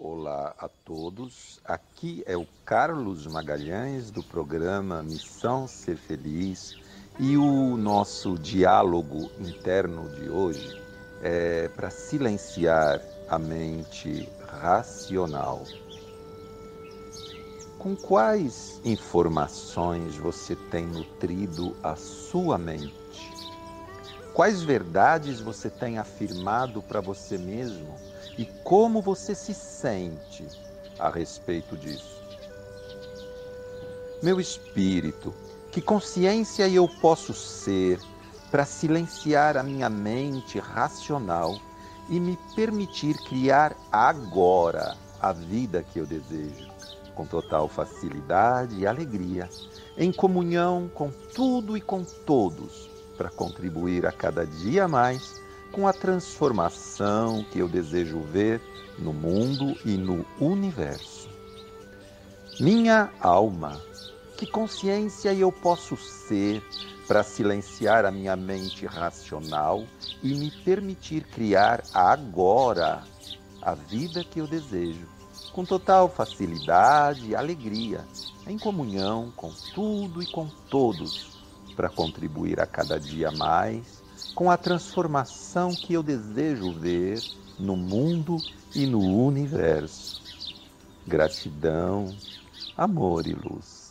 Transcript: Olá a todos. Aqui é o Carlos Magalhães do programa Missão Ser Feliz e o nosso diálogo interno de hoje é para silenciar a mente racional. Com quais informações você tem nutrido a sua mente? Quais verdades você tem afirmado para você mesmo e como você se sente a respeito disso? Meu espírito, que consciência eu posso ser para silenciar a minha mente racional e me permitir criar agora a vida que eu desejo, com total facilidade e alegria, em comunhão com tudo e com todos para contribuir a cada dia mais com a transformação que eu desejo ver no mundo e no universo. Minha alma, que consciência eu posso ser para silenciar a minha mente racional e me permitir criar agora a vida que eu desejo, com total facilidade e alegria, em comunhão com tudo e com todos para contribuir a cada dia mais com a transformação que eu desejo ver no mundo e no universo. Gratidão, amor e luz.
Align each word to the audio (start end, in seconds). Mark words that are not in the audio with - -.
Olá 0.00 0.54
a 0.56 0.68
todos. 0.68 1.58
Aqui 1.64 2.22
é 2.24 2.36
o 2.36 2.46
Carlos 2.64 3.26
Magalhães 3.26 4.12
do 4.12 4.22
programa 4.22 5.02
Missão 5.02 5.66
Ser 5.66 5.96
Feliz 5.96 6.76
e 7.18 7.36
o 7.36 7.76
nosso 7.76 8.38
diálogo 8.38 9.28
interno 9.40 10.08
de 10.10 10.30
hoje 10.30 10.80
é 11.20 11.66
para 11.70 11.90
silenciar 11.90 13.02
a 13.28 13.40
mente 13.40 14.28
racional. 14.46 15.64
Com 17.76 17.96
quais 17.96 18.80
informações 18.84 20.16
você 20.16 20.54
tem 20.70 20.86
nutrido 20.86 21.76
a 21.82 21.96
sua 21.96 22.56
mente? 22.56 23.37
Quais 24.38 24.62
verdades 24.62 25.40
você 25.40 25.68
tem 25.68 25.98
afirmado 25.98 26.80
para 26.80 27.00
você 27.00 27.36
mesmo 27.36 27.92
e 28.38 28.44
como 28.62 29.02
você 29.02 29.34
se 29.34 29.52
sente 29.52 30.46
a 30.96 31.10
respeito 31.10 31.76
disso? 31.76 32.22
Meu 34.22 34.38
espírito, 34.38 35.34
que 35.72 35.82
consciência 35.82 36.68
eu 36.68 36.86
posso 37.00 37.34
ser 37.34 37.98
para 38.48 38.64
silenciar 38.64 39.56
a 39.56 39.64
minha 39.64 39.90
mente 39.90 40.60
racional 40.60 41.58
e 42.08 42.20
me 42.20 42.38
permitir 42.54 43.16
criar 43.24 43.76
agora 43.90 44.96
a 45.20 45.32
vida 45.32 45.82
que 45.82 45.98
eu 45.98 46.06
desejo, 46.06 46.70
com 47.16 47.26
total 47.26 47.66
facilidade 47.66 48.78
e 48.78 48.86
alegria, 48.86 49.50
em 49.96 50.12
comunhão 50.12 50.88
com 50.94 51.10
tudo 51.10 51.76
e 51.76 51.80
com 51.80 52.04
todos 52.04 52.97
para 53.18 53.28
contribuir 53.28 54.06
a 54.06 54.12
cada 54.12 54.46
dia 54.46 54.86
mais 54.86 55.42
com 55.72 55.86
a 55.88 55.92
transformação 55.92 57.44
que 57.50 57.58
eu 57.58 57.68
desejo 57.68 58.20
ver 58.20 58.62
no 58.96 59.12
mundo 59.12 59.76
e 59.84 59.96
no 59.98 60.24
universo. 60.40 61.28
Minha 62.60 63.10
alma, 63.20 63.80
que 64.38 64.46
consciência 64.46 65.34
eu 65.34 65.52
posso 65.52 65.96
ser 65.96 66.62
para 67.06 67.22
silenciar 67.22 68.04
a 68.04 68.10
minha 68.10 68.36
mente 68.36 68.86
racional 68.86 69.84
e 70.22 70.34
me 70.34 70.50
permitir 70.50 71.24
criar 71.24 71.82
agora 71.92 73.02
a 73.60 73.74
vida 73.74 74.22
que 74.22 74.40
eu 74.40 74.46
desejo, 74.46 75.06
com 75.52 75.64
total 75.64 76.08
facilidade 76.08 77.28
e 77.28 77.36
alegria, 77.36 78.04
em 78.46 78.58
comunhão 78.58 79.32
com 79.36 79.50
tudo 79.74 80.22
e 80.22 80.26
com 80.26 80.48
todos 80.70 81.37
para 81.78 81.88
contribuir 81.88 82.58
a 82.58 82.66
cada 82.66 82.98
dia 82.98 83.30
mais 83.30 84.02
com 84.34 84.50
a 84.50 84.56
transformação 84.56 85.76
que 85.76 85.94
eu 85.94 86.02
desejo 86.02 86.72
ver 86.72 87.22
no 87.56 87.76
mundo 87.76 88.42
e 88.74 88.84
no 88.84 89.00
universo. 89.24 90.20
Gratidão, 91.06 92.16
amor 92.76 93.28
e 93.28 93.32
luz. 93.32 93.87